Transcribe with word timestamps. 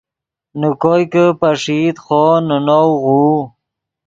نے 0.59 0.69
کوئے 0.81 1.03
کہ 1.11 1.23
پݰئیت 1.39 1.97
خوو 2.05 2.31
نے 2.47 2.57
نؤ 2.67 2.89
غوؤ 3.03 3.35